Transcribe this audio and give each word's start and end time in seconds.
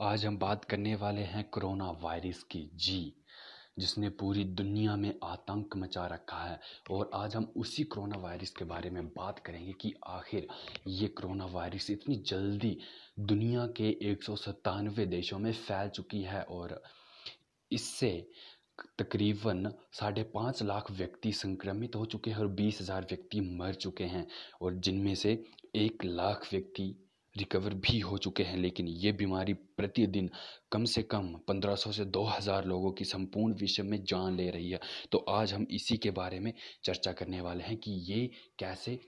आज 0.00 0.24
हम 0.26 0.36
बात 0.38 0.64
करने 0.64 0.94
वाले 0.94 1.20
हैं 1.20 1.42
कोरोना 1.44 1.90
वायरस 2.02 2.42
की 2.42 2.58
जी, 2.76 3.14
जिसने 3.78 4.08
पूरी 4.10 4.44
दुनिया 4.44 4.94
में 4.96 5.12
आतंक 5.24 5.76
मचा 5.76 6.04
रखा 6.06 6.42
है। 6.42 6.58
और 6.90 7.10
आज 7.14 7.34
हम 7.36 7.44
उसी 7.56 7.84
कोरोना 7.84 8.18
वायरस 8.18 8.50
के 8.50 8.64
बारे 8.64 8.90
में 8.90 9.06
बात 9.08 9.38
करेंगे 9.38 9.72
कि 9.72 9.92
आखिर 10.08 10.46
ये 10.88 11.08
कोरोना 11.10 11.46
वायरस 11.46 11.90
इतनी 11.90 12.16
जल्दी 12.26 12.76
दुनिया 13.20 13.66
के 13.76 13.88
एक 14.10 14.22
सौ 14.22 14.36
सतानवे 14.36 15.06
देशों 15.06 15.38
में 15.38 15.52
फैल 15.52 15.88
चुकी 15.88 16.22
है 16.22 16.42
और 16.42 16.80
इससे 17.70 18.12
तकरीबन 18.98 19.72
साढ़े 19.92 20.22
पाँच 20.34 20.62
लाख 20.62 20.90
व्यक्ति 20.92 21.32
संक्रमित 21.32 21.96
हो 21.96 22.04
चुके 22.06 22.30
हैं 22.30 22.38
और 22.38 22.48
बीस 22.54 22.80
हज़ार 22.80 23.06
व्यक्ति 23.10 23.40
मर 23.52 23.74
चुके 23.76 24.04
हैं। 24.06 24.26
और 24.62 24.74
जिनमें 24.76 25.14
से 25.16 25.32
एक 25.76 26.04
लाख 26.04 26.48
व्यक्ति 26.52 26.94
रिकवर 27.38 27.74
भी 27.74 27.98
हो 27.98 28.18
चुके 28.18 28.42
हैं, 28.42 28.56
लेकिन 28.56 28.88
ये 28.88 29.12
बीमारी 29.12 29.52
प्रतिदिन 29.52 30.30
कम 30.72 30.84
से 30.84 31.02
कम 31.02 31.34
1500 31.48 31.92
से 31.92 32.04
2000 32.04 32.64
लोगों 32.64 32.92
की 32.92 33.04
संपूर्ण 33.04 33.54
विश्व 33.54 33.84
में 33.84 34.02
जान 34.04 34.36
ले 34.36 34.48
रही 34.50 34.70
है। 34.70 34.80
तो 35.12 35.18
आज 35.28 35.52
हम 35.52 35.66
इसी 35.70 35.96
के 35.96 36.10
बारे 36.10 36.40
में 36.40 36.52
चर्चा 36.84 37.12
करने 37.12 37.40
वाले 37.40 37.64
हैं 37.64 37.76
कि 37.76 37.90
ये 38.12 38.30
कैसे 38.58 38.98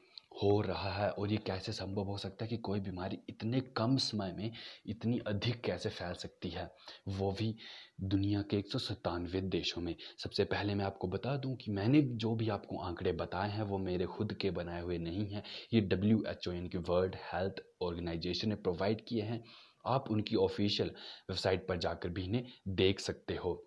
हो 0.43 0.61
रहा 0.61 0.91
है 0.93 1.11
और 1.11 1.33
ये 1.33 1.37
कैसे 1.37 1.73
संभव 1.73 2.03
हो 2.03 2.17
सकता 2.19 2.45
है 2.45 2.49
कि 2.49 2.57
कोई 2.57 2.81
बीमारी 2.81 3.19
इतने 3.29 3.61
कम 3.61 3.97
समय 3.97 4.33
में 4.33 4.51
इतनी 4.87 5.19
अधिक 5.19 5.61
कैसे 5.61 5.89
फैल 5.89 6.13
सकती 6.13 6.49
है? 6.49 6.71
वो 7.09 7.33
भी 7.33 7.55
दुनिया 8.01 8.43
के 8.43 8.57
एक 8.57 8.73
सौ 8.73 8.79
सतानवे 8.79 9.41
देशों 9.41 9.83
में। 9.83 9.95
सबसे 10.19 10.45
पहले 10.45 10.75
मैं 10.75 10.85
आपको 10.85 11.09
बता 11.09 11.37
दूँ 11.37 11.57
कि 11.57 11.71
मैंने 11.71 12.03
जो 12.03 12.35
भी 12.35 12.49
आपको 12.49 12.79
आंकड़े 12.79 13.13
बताए 13.13 13.51
हैं, 13.51 13.63
वो 13.63 13.79
मेरे 13.79 14.07
खुद 14.07 14.33
के 14.33 14.51
बनाए 14.51 14.83
हुए 14.83 14.99
नहीं 14.99 15.29
हैं। 15.31 15.43
ये 15.75 15.81
डब्ल्यू 15.81 16.23
एच 16.29 16.49
ओ 16.49 16.53
यानी 16.53 16.69
कि 16.69 16.79
वर्ल्ड 16.79 17.17
हेल्थ 17.33 17.63
ऑर्गेनाइजेशन 17.83 18.49
ने 18.49 18.55
प्रोवाइड 18.55 19.05
किए 19.09 19.23
हैं। 19.23 19.45
आप 19.87 20.11
उनकी 20.11 20.37
ऑफिशियल 20.37 20.89
वेबसाइट 21.31 21.69
पर 21.69 21.77
जाकर 21.77 22.09
भी 22.09 22.25
इन्हें 22.25 22.47
देख 22.69 23.01
सकते 23.01 23.35
हो। 23.35 23.67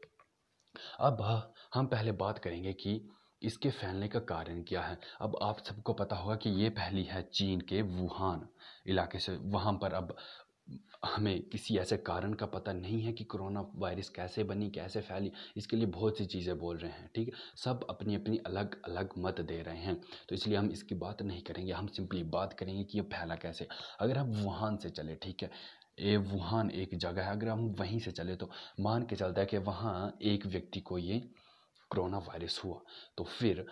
अब 1.00 1.22
हम 1.74 1.88
पहले 1.88 2.12
बात 2.12 2.40
करेंगे 2.40 2.74
कि 2.74 3.10
इसके 3.44 3.70
फैलने 3.70 4.08
का 4.08 4.20
कारण 4.20 4.62
क्या 4.62 4.82
है? 4.82 4.98
अब 5.22 5.38
आप 5.42 5.60
सबको 5.60 5.94
पता 5.94 6.16
होगा 6.16 6.36
कि 6.36 6.50
ये 6.50 6.70
पहली 6.70 7.04
है 7.04 7.22
चीन 7.34 7.62
के 7.62 7.82
वुहान 7.82 8.48
इलाके 8.88 9.20
से। 9.20 9.36
वहाँ 9.36 9.74
पर 9.74 9.94
अब 9.94 10.16
हमें 11.06 11.42
किसी 11.42 11.78
ऐसे 11.78 11.98
कारण 11.98 12.34
का 12.34 12.46
पता 12.46 12.74
नहीं 12.74 13.02
है 13.02 13.12
कि 13.14 13.24
कोरोना 13.24 13.62
वायरस 13.76 14.10
कैसे 14.10 14.44
बनी, 14.44 14.70
कैसे 14.70 15.02
फैली। 15.02 15.32
इसके 15.58 15.78
लिए 15.78 15.86
बहुत 15.86 16.18
सी 16.18 16.26
चीज़ें 16.26 16.58
बोल 16.60 16.78
रहे 16.78 16.92
हैं, 16.92 17.10
ठीक 17.16 17.28
है? 17.28 17.34
सब 17.56 17.86
अपनी 17.90 18.16
अपनी 18.16 18.38
अलग 18.38 18.82
अलग 18.84 19.10
मत 19.18 19.42
दे 19.42 19.62
रहे 19.62 19.78
हैं। 19.78 19.96
तो 20.30 20.36
इसलिए 20.36 20.58
हम 20.58 20.70
इसकी 20.72 20.96
बात 20.96 21.22
नहीं 21.22 21.42
करेंगे, 21.42 21.72
हम 21.72 21.88
सिंपली 21.88 22.24
बात 22.24 22.54
करेंगे 22.54 22.84
कि 22.84 22.98
ये 22.98 23.04
फैला 23.04 23.36
कैसे। 23.36 23.68
अगर 24.00 24.18
हम 24.18 24.32
वुहान 24.34 24.78
से 24.78 24.90
चले, 24.90 25.16
ठीक 25.16 25.44
है? 25.44 25.52
ये 26.00 26.18
वुहान 26.18 26.72
एक 26.72 26.98
जगह 26.98 27.24
है, 27.24 27.32
अगर 27.32 27.50
हम 27.50 27.66
वहीं 27.80 28.00
से 28.00 28.12
चले 28.12 28.36
तो 28.36 28.50
मान 28.80 29.04
के 29.04 29.16
चलता 29.16 29.42
है 29.42 29.48
कि 29.48 29.58
वहाँ 29.58 30.18
एक 30.22 30.46
व्यक्ति 30.46 30.80
को 30.80 30.98
ये 30.98 31.22
कोरोना 31.94 32.18
वायरस 32.18 32.62
हुआ 32.64 32.82
तो 33.18 33.24
फिर 33.24 33.66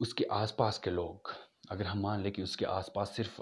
उसके 0.00 0.24
आसपास 0.32 0.78
के 0.78 0.90
लोग, 0.90 1.32
अगर 1.70 1.86
हम 1.86 2.00
मान 2.00 2.22
लें 2.22 2.32
कि 2.32 2.42
उसके 2.42 2.64
आसपास 2.64 3.16
सिर्फ़ 3.16 3.40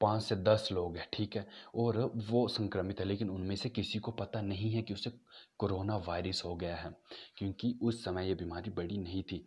पाँच 0.00 0.22
से 0.22 0.36
दस 0.36 0.68
लोग 0.72 0.96
हैं, 0.96 1.06
ठीक 1.12 1.36
है, 1.36 1.46
और 1.74 1.98
वो 2.28 2.46
संक्रमित 2.48 3.00
है, 3.00 3.06
लेकिन 3.06 3.30
उनमें 3.30 3.54
से 3.56 3.68
किसी 3.68 3.98
को 3.98 4.12
पता 4.12 4.40
नहीं 4.40 4.70
है 4.72 4.82
कि 4.82 4.94
उसे 4.94 5.10
कोरोना 5.58 5.96
वायरस 6.08 6.42
हो 6.44 6.54
गया 6.56 6.76
है, 6.76 6.90
क्योंकि 7.36 7.78
उस 7.82 8.04
समय 8.04 8.28
ये 8.28 8.34
बीमारी 8.34 8.70
बड़ी 8.70 8.98
नहीं 8.98 9.22
थी। 9.22 9.44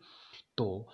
तो 0.58 0.88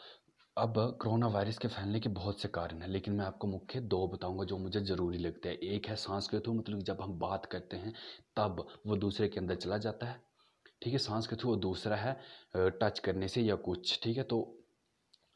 अब 0.57 0.73
कोरोना 1.01 1.27
वायरस 1.27 1.57
के 1.57 1.67
फैलने 1.67 1.99
के 1.99 2.09
बहुत 2.09 2.41
से 2.41 2.47
कारण 2.47 2.81
हैं, 2.81 2.87
लेकिन 2.87 3.13
मैं 3.13 3.25
आपको 3.25 3.47
मुख्य 3.47 3.79
दो 3.81 4.07
बताऊँगा 4.07 4.43
जो 4.43 4.57
मुझे 4.57 4.81
ज़रूरी 4.81 5.17
लगते 5.17 5.49
हैं। 5.49 5.57
एक 5.57 5.87
है 5.87 5.95
सांस 5.95 6.27
के 6.27 6.39
थ्रू 6.39 6.53
मतलब 6.53 6.81
जब 6.81 7.01
हम 7.01 7.17
बात 7.19 7.45
करते 7.45 7.77
हैं, 7.77 7.93
तब 8.37 8.65
वो 8.87 8.95
दूसरे 8.97 9.27
के 9.27 9.39
अंदर 9.39 9.55
चला 9.55 9.77
जाता 9.77 10.07
है 10.07 10.30
ठीक 10.81 10.93
है, 10.93 10.99
सांस 10.99 11.27
के 11.27 11.35
थ्रू 11.35 11.51
और 11.51 11.59
दूसरा 11.59 11.95
है 11.95 12.19
टच 12.55 12.99
करने 12.99 13.27
से 13.27 13.41
या 13.41 13.55
कुछ, 13.57 13.99
ठीक 14.03 14.17
है? 14.17 14.23
तो 14.23 14.41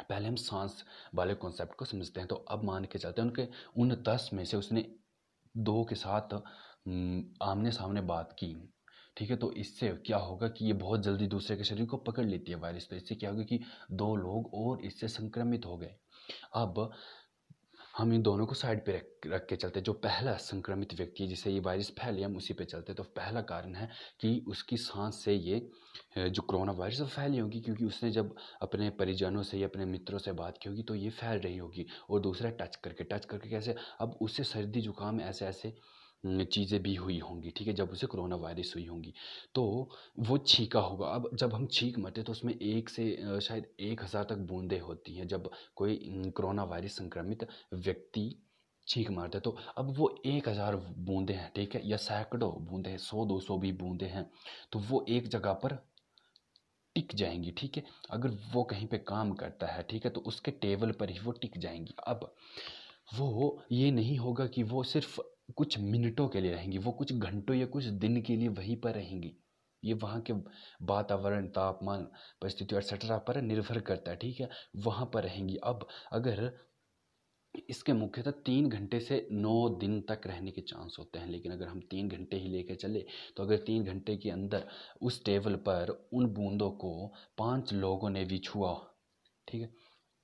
पहले 0.09 0.27
हम 0.27 0.35
सांस 0.35 0.83
वाले 1.15 1.33
कॉन्सेप्ट 1.35 1.75
को 1.75 1.85
समझते 1.85 2.19
हैं। 2.19 2.27
तो 2.29 2.35
अब 2.35 2.63
मान 2.63 2.85
के 2.85 2.99
चलते 2.99 3.21
हैं, 3.21 3.27
उनके, 3.29 3.47
उन 3.77 3.95
दस 4.07 4.29
में 4.33 4.43
से 4.45 4.57
उसने 4.57 4.85
दो 5.55 5.83
के 5.83 5.95
साथ 5.95 6.33
आमने 7.43 7.71
सामने 7.71 8.01
बात 8.03 8.31
की, 8.39 8.53
ठीक 9.17 9.29
है? 9.29 9.35
तो 9.35 9.51
इससे 9.53 9.89
क्या 10.05 10.17
होगा 10.17 10.47
कि 10.47 10.65
ये 10.65 10.73
बहुत 10.75 11.03
जल्दी 11.03 11.27
दूसरे 11.27 11.57
के 11.57 11.63
शरीर 11.63 11.85
को 11.85 11.97
पकड़ 11.99 12.25
लेती 12.25 12.51
है 12.51 12.57
वायरस 12.57 12.87
तो 12.89 12.95
इससे 12.95 13.15
क्या 13.15 13.29
होगा 13.29 13.43
कि 13.43 13.59
दो 13.91 14.15
लोग 14.15 14.53
और 14.55 14.81
इससे 14.85 15.07
संक्रमित 15.07 15.65
हो 15.65 15.77
गए। 15.77 15.95
अब 16.55 16.91
हम 17.95 18.13
इन 18.13 18.21
दोनों 18.21 18.45
को 18.45 18.55
साइड 18.55 18.83
पे 18.85 18.91
रख 18.91 19.27
रख 19.27 19.45
के 19.49 19.55
चलते 19.55 19.81
जो 19.81 19.93
पहला 19.95 20.33
संक्रमित 20.37 20.93
व्यक्ति 20.93 21.27
जिसे 21.27 21.51
ये 21.51 21.59
वायरस 21.59 21.89
फैले, 21.99 22.23
हम 22.23 22.35
उसी 22.37 22.53
पे 22.53 22.65
चलते 22.65 22.93
तो 22.93 23.03
पहला 23.15 23.41
कारण 23.41 23.75
है 23.75 23.89
कि 24.21 24.43
उसकी 24.47 24.77
सांस 24.77 25.21
से 25.25 25.33
ये 25.33 25.59
जो 26.29 26.41
कोरोना 26.41 26.71
वायरस 26.71 27.01
फैली 27.15 27.37
होगी, 27.37 27.61
क्योंकि 27.61 27.85
उसने 27.85 28.11
जब 28.11 28.35
अपने 28.61 28.89
परिजनों 28.99 29.43
से 29.43 29.57
या 29.57 29.67
अपने 29.67 29.85
मित्रों 29.85 30.19
से 30.19 30.31
बात 30.33 30.57
की 30.63 30.69
होगी 30.69 30.83
तो 30.83 30.95
ये 30.95 31.09
फैल 31.11 31.39
रही 31.39 31.57
होगी। 31.57 31.85
और 32.09 32.19
दूसरा 32.21 32.49
टच 32.61 32.75
करके। 32.75 33.03
टच 33.05 33.25
करके 33.25 33.49
कैसे? 33.49 33.75
अब 34.01 34.17
उससे 34.21 34.43
सर्दी, 34.43 34.81
जुकाम 34.81 35.21
ऐसे 35.21 35.45
ऐसे 35.45 35.73
चीज़ें 36.25 36.81
भी 36.83 36.93
हुई 36.95 37.17
होंगी, 37.19 37.49
ठीक 37.51 37.67
है, 37.67 37.73
जब 37.73 37.91
उसे 37.91 38.07
कोरोना 38.07 38.35
वायरस 38.37 38.71
हुई 38.75 38.85
होंगी। 38.85 39.13
तो 39.55 39.63
वो 40.19 40.37
छीका 40.39 40.79
होगा। 40.81 41.07
अब 41.09 41.29
जब 41.35 41.53
हम 41.53 41.67
छींक 41.67 41.97
मरते 41.99 42.23
तो 42.23 42.31
उसमें 42.31 42.53
एक 42.53 42.89
से 42.89 43.39
शायद 43.41 43.67
एक 43.81 44.03
हज़ार 44.03 44.23
तक 44.25 44.37
बूंदें 44.47 44.79
होती 44.79 45.15
हैं, 45.15 45.27
जब 45.27 45.49
कोई 45.75 46.31
कोरोना 46.35 46.63
वायरस 46.65 46.97
संक्रमित 46.97 47.47
व्यक्ति 47.75 48.29
छींक 48.87 49.09
मारता 49.11 49.37
है 49.37 49.41
तो 49.41 49.55
अब 49.77 49.93
वो 49.97 50.09
एक 50.25 50.47
हज़ार 50.49 50.75
बूंदे 50.75 51.33
हैं, 51.33 51.51
ठीक 51.55 51.75
है, 51.75 51.81
या 51.85 51.97
सैकड़ों 51.99 52.51
बूंदे 52.65 52.89
हैं, 52.89 52.97
सौ, 52.99 53.25
दो 53.25 53.39
सौ 53.39 53.57
भी 53.57 53.71
बूंदे 53.73 54.05
हैं 54.07 54.29
तो 54.71 54.79
वो 54.81 55.05
एक 55.09 55.27
जगह 55.29 55.53
पर 55.55 55.77
टिक 56.95 57.15
जाएँगी, 57.15 57.51
ठीक 57.51 57.77
है। 57.77 57.83
अगर 58.11 58.29
वो 58.53 58.63
कहीं 58.63 58.87
पे 58.87 58.97
काम 58.99 59.31
करता 59.33 59.67
है, 59.67 59.83
ठीक 59.83 60.05
है 60.05 60.11
तो 60.11 60.21
उसके 60.23 60.51
टेबल 60.53 60.91
पर 60.91 61.09
ही 61.09 61.19
वो 61.19 61.31
टिक 61.33 61.57
जाएँगी। 61.57 61.95
अब 62.07 62.33
वो, 63.15 63.61
ये 63.71 63.89
नहीं 63.91 64.17
होगा 64.17 64.45
कि 64.47 64.63
वो 64.65 64.83
सिर्फ़ 64.85 65.19
कुछ 65.49 65.77
मिनटों 65.79 66.27
के 66.27 66.41
लिए 66.41 66.51
रहेंगी, 66.51 66.77
वो 66.77 66.91
कुछ 66.91 67.13
घंटों 67.13 67.55
या 67.55 67.65
कुछ 67.67 67.85
दिन 67.85 68.21
के 68.21 68.35
लिए 68.35 68.47
वहीं 68.49 68.75
पर 68.77 68.93
रहेंगी। 68.93 69.31
ये 69.83 69.93
वहाँ 69.93 70.21
के 70.21 70.33
वातावरण, 70.83 71.47
तापमान 71.47 72.03
परिस्थिति 72.41 72.75
एक्सेट्रा 72.75 73.17
पर 73.19 73.41
निर्भर 73.41 73.79
करता 73.81 74.11
है, 74.11 74.17
ठीक 74.17 74.39
है? 74.39 74.49
वहाँ 74.77 75.09
पर 75.13 75.23
रहेंगी। 75.23 75.55
अब 75.63 75.87
अगर 76.11 76.51
इसके 77.69 77.93
मुख्यतः 77.93 78.31
तीन 78.45 78.69
घंटे 78.69 78.99
से 78.99 79.27
नौ 79.31 79.69
दिन 79.79 79.99
तक 80.01 80.21
रहने 80.27 80.51
के 80.51 80.61
चांस 80.61 80.95
होते 80.99 81.19
हैं, 81.19 81.27
लेकिन 81.27 81.51
अगर 81.51 81.67
हम 81.67 81.79
तीन 81.91 82.09
घंटे 82.09 82.37
ही 82.37 82.49
लेकर 82.49 82.75
चले 82.75 83.05
तो 83.37 83.43
अगर 83.43 83.57
तीन 83.59 83.83
घंटे 83.83 84.15
के 84.17 84.29
अंदर 84.29 84.67
उस 85.01 85.23
टेबल 85.25 85.55
पर 85.67 85.89
उन 86.13 86.25
बूंदों 86.33 86.69
को 86.73 87.13
पाँच 87.37 87.73
लोगों 87.73 88.09
ने 88.09 88.25
भी 88.25 88.37
छुआ, 88.39 88.73
ठीक 89.47 89.61
है? 89.61 89.69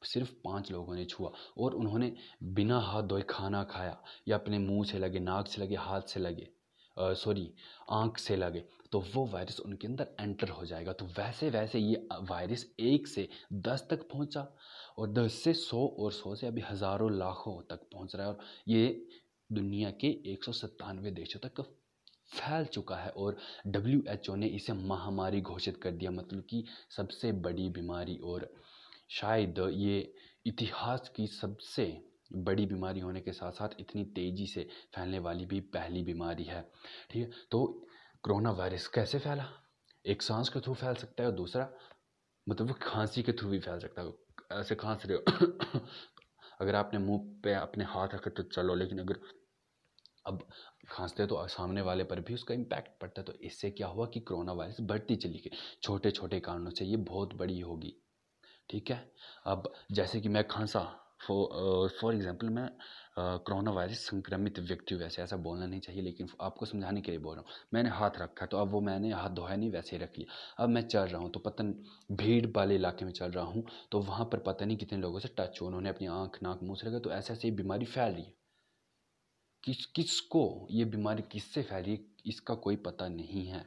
सिर्फ़ 0.03 0.31
पाँच 0.43 0.71
लोगों 0.71 0.95
ने 0.95 1.05
छुआ 1.05 1.31
और 1.57 1.73
उन्होंने 1.75 2.13
बिना 2.53 2.79
हाथ 2.81 3.03
धोए 3.03 3.21
खाना 3.29 3.63
खाया 3.65 3.97
या 4.27 4.37
अपने 4.37 4.59
मुँह 4.59 4.83
से 4.85 4.99
लगे, 4.99 5.19
नाक 5.19 5.47
से 5.47 5.61
लगे, 5.61 5.75
हाथ 5.77 6.01
से 6.07 6.19
लगे 6.19 6.49
सॉरी 6.97 7.49
आँख 7.91 8.17
से 8.17 8.35
लगे 8.35 8.63
तो 8.91 8.99
वो 9.13 9.25
वायरस 9.27 9.59
उनके 9.59 9.87
अंदर 9.87 10.07
एंटर 10.19 10.49
हो 10.49 10.65
जाएगा। 10.65 10.93
तो 10.93 11.05
वैसे 11.17 11.49
वैसे 11.49 11.79
ये 11.79 12.07
वायरस 12.21 12.65
एक 12.79 13.07
से 13.07 13.27
दस 13.53 13.85
तक 13.89 14.01
पहुँचा 14.09 14.47
और 14.97 15.11
दस 15.13 15.33
से 15.33 15.53
सौ 15.53 15.85
और 15.99 16.11
सौ 16.11 16.33
से 16.35 16.47
अभी 16.47 16.61
हज़ारों 16.61 17.11
लाखों 17.11 17.61
तक 17.69 17.87
पहुँच 17.93 18.15
रहा 18.15 18.27
है 18.27 18.33
और 18.33 18.39
ये 18.67 19.07
दुनिया 19.49 19.91
के 20.01 20.07
एक 20.33 20.43
सौ 20.43 20.51
सत्तानवे 20.53 21.11
देशों 21.11 21.39
तक 21.39 21.61
फैल 22.31 22.65
चुका 22.65 22.95
है 22.95 23.09
और 23.11 23.37
डब्ल्यू 23.67 24.01
एच 24.09 24.29
ओ 24.29 24.35
ने 24.35 24.47
इसे 24.49 24.73
महामारी 24.73 25.41
घोषित 25.41 25.77
कर 25.77 25.91
दिया। 25.91 26.11
मतलब 26.11 26.43
कि 26.49 26.63
सबसे 26.97 27.31
बड़ी 27.39 27.69
बीमारी 27.69 28.17
और 28.23 28.51
शायद 29.11 29.59
ये 29.73 30.13
इतिहास 30.45 31.09
की 31.15 31.27
सबसे 31.27 32.03
बड़ी 32.33 32.65
बीमारी 32.65 32.99
होने 32.99 33.21
के 33.21 33.31
साथ 33.31 33.51
साथ 33.51 33.69
इतनी 33.79 34.05
तेज़ी 34.05 34.47
से 34.47 34.69
फैलने 34.95 35.19
वाली 35.19 35.45
भी 35.45 35.59
पहली 35.59 36.03
बीमारी 36.03 36.43
है। 36.43 36.71
ठीक 37.09 37.23
है? 37.23 37.31
तो 37.51 37.87
कोरोना 38.23 38.51
वायरस 38.51 38.87
कैसे 38.87 39.19
फैला? 39.19 39.45
एक 40.05 40.21
सांस 40.21 40.49
के 40.49 40.59
थ्रू 40.59 40.73
फैल 40.73 40.95
सकता 40.95 41.23
है 41.23 41.29
और 41.29 41.35
दूसरा 41.35 41.73
मतलब 42.49 42.71
खांसी 42.71 43.23
के 43.23 43.33
थ्रू 43.33 43.49
भी 43.49 43.59
फैल 43.59 43.79
सकता 43.79 44.01
है। 44.01 44.13
ऐसे 44.59 44.75
खांस 44.75 45.03
रहे 45.05 45.17
हो। 45.17 45.45
अगर 46.61 46.75
आपने 46.75 46.99
मुँह 46.99 47.41
पे 47.43 47.53
अपने 47.53 47.83
हाथ 47.83 48.07
रखे 48.13 48.29
तो 48.29 48.43
चलो, 48.43 48.75
लेकिन 48.75 48.99
अगर 48.99 49.19
अब 50.25 50.47
खांसते 50.89 51.25
तो 51.27 51.47
सामने 51.47 51.81
वाले 51.81 52.03
पर 52.03 52.19
भी 52.19 52.33
उसका 52.33 52.53
इम्पैक्ट 52.53 53.01
पड़ता 53.01 53.21
है। 53.21 53.25
तो 53.25 53.33
इससे 53.33 53.71
क्या 53.71 53.87
हुआ 53.87 54.05
कि 54.05 54.19
कोरोना 54.19 54.53
वायरस 54.53 54.77
बढ़ती 54.81 55.15
चली 55.15 55.39
गई। 55.39 55.57
छोटे 55.83 56.11
छोटे 56.11 56.39
कारणों 56.39 56.71
से 56.71 56.85
ये 56.85 56.97
बहुत 56.97 57.33
बड़ी 57.33 57.59
होगी। 57.59 58.01
ठीक 58.69 58.89
है? 58.91 59.11
अब 59.47 59.71
जैसे 59.91 60.21
कि 60.21 60.29
मैं 60.29 60.47
खांसा 60.47 60.79
फॉर 61.21 62.13
एग्ज़ाम्पल 62.15 62.49
मैं 62.49 62.69
कोरोना 63.17 63.71
वायरस 63.71 63.99
संक्रमित 64.05 64.59
व्यक्ति 64.61 64.95
वैसे 64.95 65.21
ऐसा 65.21 65.37
बोलना 65.37 65.65
नहीं 65.65 65.79
चाहिए, 65.81 66.01
लेकिन 66.01 66.27
आपको 66.41 66.65
समझाने 66.65 67.01
के 67.01 67.11
लिए 67.11 67.19
बोल 67.19 67.35
रहा 67.35 67.41
हूँ। 67.41 67.67
मैंने 67.73 67.89
हाथ 67.89 68.19
रखा 68.19 68.45
तो 68.45 68.57
अब 68.57 68.71
वो 68.71 68.81
मैंने 68.81 69.11
हाथ 69.13 69.29
धोया 69.31 69.55
नहीं, 69.55 69.69
वैसे 69.71 69.95
ही 69.95 70.01
रख 70.03 70.17
लिया। 70.17 70.63
अब 70.63 70.69
मैं 70.69 70.81
चल 70.83 70.99
रहा 71.01 71.21
हूँ 71.21 71.31
तो 71.31 71.39
पता 71.41 71.63
भीड़ 72.15 72.45
वाले 72.55 72.75
इलाके 72.75 73.05
में 73.05 73.11
चल 73.11 73.31
रहा 73.31 73.45
हूँ 73.45 73.65
तो 73.91 73.99
वहाँ 74.01 74.25
पर 74.25 74.39
पता 74.41 74.65
नहीं 74.65 74.77
कितने 74.77 74.99
लोगों 74.99 75.19
से 75.19 75.29
टच 75.37 75.61
हो 75.61 75.67
उन्होंने 75.67 75.89
अपनी 75.89 76.07
आँख, 76.09 76.39
नाक, 76.43 76.63
मुँह 76.63 76.75
से 76.75 76.87
लगा 76.87 76.99
तो 76.99 77.11
ऐसे 77.11 77.33
ऐसे 77.33 77.51
बीमारी 77.53 77.85
फैल 77.87 78.13
रही 78.13 78.23
है। 78.23 78.33
किस, 79.63 79.85
किसको 79.85 80.67
ये 80.71 80.85
बीमारी 80.87 81.23
किससे 81.31 81.61
फैल 81.63 81.83
रही 81.83 81.93
है, 81.93 82.05
इसका 82.25 82.53
कोई 82.55 82.75
पता 82.81 83.07
नहीं 83.09 83.45
है। 83.47 83.65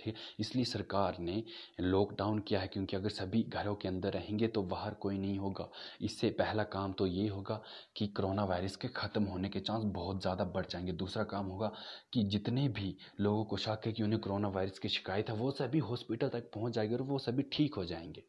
ठीक 0.00 0.06
है? 0.06 0.20
इसलिए 0.40 0.64
सरकार 0.64 1.16
ने 1.20 1.42
लॉकडाउन 1.80 2.38
किया 2.40 2.60
है 2.60 2.68
क्योंकि 2.68 2.96
अगर 2.96 3.08
सभी 3.10 3.42
घरों 3.44 3.74
के 3.76 3.88
अंदर 3.88 4.12
रहेंगे 4.12 4.48
तो 4.48 4.62
बाहर 4.64 4.94
कोई 4.96 5.18
नहीं 5.18 5.38
होगा। 5.38 5.68
इससे 6.02 6.30
पहला 6.32 6.62
काम 6.68 6.92
तो 6.92 7.06
ये 7.06 7.28
होगा 7.28 7.60
कि 7.96 8.06
कोरोना 8.08 8.44
वायरस 8.44 8.76
के 8.76 8.88
ख़त्म 8.90 9.24
होने 9.24 9.48
के 9.48 9.60
चांस 9.60 9.84
बहुत 9.94 10.20
ज़्यादा 10.22 10.44
बढ़ 10.46 10.66
जाएँगे। 10.66 10.92
दूसरा 10.94 11.24
काम 11.26 11.46
होगा 11.46 11.72
कि 12.12 12.22
जितने 12.26 12.68
भी 12.70 12.96
लोगों 13.20 13.44
को 13.44 13.56
शक 13.58 13.86
है 13.86 13.92
कि 13.92 14.02
उन्हें 14.02 14.20
कोरोना 14.20 14.48
वायरस 14.50 14.78
की 14.78 14.88
शिकायत 14.90 15.30
है, 15.30 15.36
वो 15.36 15.50
सभी 15.52 15.78
हॉस्पिटल 15.80 16.28
तक 16.30 16.50
पहुँच 16.54 16.72
जाएँगे 16.74 16.94
और 16.94 17.02
वो 17.02 17.18
सभी 17.20 17.42
ठीक 17.52 17.74
हो 17.74 17.84
जाएँगे, 17.84 18.24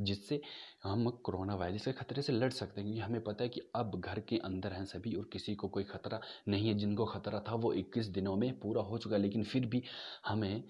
जिससे 0.00 0.40
हम 0.84 1.08
कोरोना 1.24 1.54
वायरस 1.56 1.84
के 1.84 1.92
ख़तरे 1.94 2.22
से 2.22 2.32
लड़ 2.32 2.50
सकते 2.52 2.80
हैं। 2.80 2.86
क्योंकि 2.86 3.00
हमें 3.02 3.22
पता 3.24 3.44
है 3.44 3.48
कि 3.48 3.60
अब 3.76 4.00
घर 4.00 4.20
के 4.20 4.36
अंदर 4.40 4.72
हैं 4.72 4.84
सभी 4.86 5.14
और 5.14 5.28
किसी 5.32 5.54
को 5.54 5.68
कोई 5.68 5.84
ख़तरा 5.84 6.20
नहीं 6.48 6.68
है। 6.68 6.74
जिनको 6.76 7.06
ख़तरा 7.06 7.40
था 7.48 7.54
वो 7.56 7.72
इक्कीस 7.74 8.06
दिनों 8.08 8.36
में 8.36 8.52
पूरा 8.60 8.82
हो 8.82 8.98
चुका 8.98 9.16
लेकिन 9.16 9.44
फिर 9.44 9.66
भी 9.66 9.82
हमें 10.26 10.62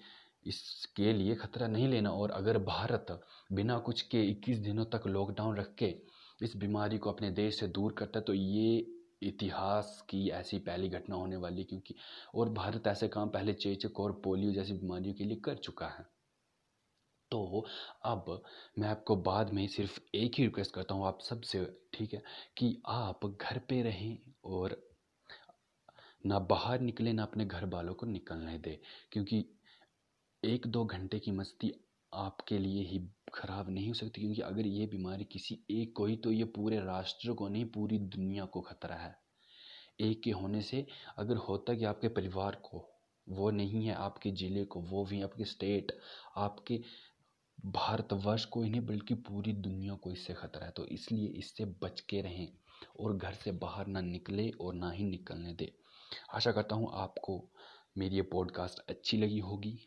इसके 0.45 1.13
लिए 1.13 1.35
खतरा 1.35 1.67
नहीं 1.67 1.87
लेना। 1.87 2.11
और 2.11 2.31
अगर 2.31 2.57
भारत 2.57 3.19
बिना 3.51 3.77
कुछ 3.79 4.01
के 4.01 4.23
21 4.23 4.59
दिनों 4.59 4.85
तक 4.85 5.07
लॉकडाउन 5.07 5.57
रख 5.57 5.73
के 5.75 5.95
इस 6.41 6.55
बीमारी 6.57 6.97
को 6.97 7.11
अपने 7.11 7.31
देश 7.31 7.59
से 7.59 7.67
दूर 7.69 7.93
करता 7.93 8.19
है 8.19 8.25
तो 8.25 8.33
ये 8.33 8.77
इतिहास 9.23 10.01
की 10.09 10.27
ऐसी 10.29 10.57
पहली 10.59 10.89
घटना 10.89 11.15
होने 11.15 11.35
वाली 11.37 11.63
क्योंकि 11.63 11.95
और 12.35 12.49
भारत 12.49 12.87
ऐसे 12.87 13.07
काम 13.07 13.29
पहले 13.29 13.53
चेचक 13.53 13.99
और 13.99 14.11
पोलियो 14.23 14.51
जैसी 14.51 14.73
बीमारियों 14.73 15.13
के 15.13 15.23
लिए 15.23 15.37
कर 15.37 15.55
चुका 15.57 15.87
है। 15.87 16.05
तो 17.31 17.65
अब 18.05 18.25
मैं 18.79 18.87
आपको 18.89 19.15
बाद 19.15 19.53
में 19.53 19.65
सिर्फ़ 19.67 19.99
एक 20.15 20.35
ही 20.37 20.43
रिक्वेस्ट 20.43 20.73
करता 20.73 20.95
हूँ, 20.95 21.05
आप 21.07 21.19
सबसे 21.21 21.65
ठीक 21.93 22.13
है, 22.13 22.21
कि 22.57 22.81
आप 22.87 23.25
घर 23.25 23.59
पे 23.59 23.81
रहें 23.81 24.17
और 24.45 24.81
ना 26.25 26.39
बाहर 26.41 26.79
निकले, 26.81 27.13
ना 27.13 27.23
अपने 27.23 27.45
घर 27.45 27.65
वालों 27.65 27.93
को 27.93 28.05
निकलने 28.05 28.57
दें, 28.57 28.77
क्योंकि 29.11 29.45
एक 30.43 30.67
दो 30.67 30.83
घंटे 30.85 31.19
की 31.19 31.31
मस्ती 31.31 31.71
आपके 32.13 32.57
लिए 32.57 32.83
ही 32.83 32.99
ख़राब 33.33 33.69
नहीं 33.69 33.87
हो 33.87 33.93
सकती, 33.93 34.21
क्योंकि 34.21 34.41
अगर 34.41 34.67
ये 34.67 34.85
बीमारी 34.87 35.23
किसी 35.25 35.57
एक 35.71 35.93
को 35.97 36.05
ही 36.05 36.15
तो 36.17 36.31
ये 36.31 36.43
पूरे 36.55 36.79
राष्ट्र 36.79 37.33
को 37.33 37.47
नहीं, 37.47 37.65
पूरी 37.65 37.97
दुनिया 37.97 38.45
को 38.45 38.61
खतरा 38.61 38.95
है। 38.95 39.15
एक 40.01 40.21
के 40.23 40.31
होने 40.31 40.61
से 40.61 40.85
अगर 41.17 41.35
होता 41.39 41.73
कि 41.73 41.85
आपके 41.85 42.07
परिवार 42.09 42.55
को, 42.63 42.83
वो 43.27 43.49
नहीं 43.51 43.85
है 43.85 43.93
आपके 43.95 44.31
ज़िले 44.33 44.63
को, 44.65 44.81
वो 44.81 45.03
भी 45.05 45.21
आपके 45.21 45.45
स्टेट, 45.45 45.91
आपके 46.37 46.79
भारतवर्ष 47.67 48.45
को 48.45 48.61
ही 48.63 48.69
नहीं, 48.69 48.81
बल्कि 48.81 49.13
पूरी 49.13 49.53
दुनिया 49.53 49.93
को 49.95 50.11
इससे 50.11 50.33
खतरा 50.33 50.65
है 50.65 50.71
तो 50.71 50.85
इसलिए 50.87 51.27
इससे 51.39 51.65
बच 51.83 51.99
के 51.99 52.21
रहें 52.21 52.47
और 52.99 53.17
घर 53.17 53.33
से 53.33 53.51
बाहर 53.57 53.87
ना 53.87 54.01
निकले 54.03 54.49
और 54.51 54.73
ना 54.75 54.91
ही 54.91 55.03
निकलने 55.05 55.53
दें। 55.53 55.67
आशा 56.33 56.51
करता 56.51 56.75
हूँ 56.75 56.91
आपको 56.95 57.43
मेरी 57.97 58.15
ये 58.15 58.21
पॉडकास्ट 58.23 58.89
अच्छी 58.89 59.17
लगी 59.17 59.39
होगी। 59.39 59.77